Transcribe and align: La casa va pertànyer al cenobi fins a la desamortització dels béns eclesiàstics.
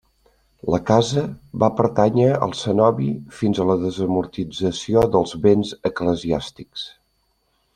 La 0.75 0.77
casa 0.85 1.23
va 1.63 1.67
pertànyer 1.81 2.29
al 2.47 2.55
cenobi 2.61 3.09
fins 3.41 3.61
a 3.61 3.67
la 3.73 3.75
desamortització 3.83 5.05
dels 5.17 5.37
béns 5.45 5.75
eclesiàstics. 5.91 6.89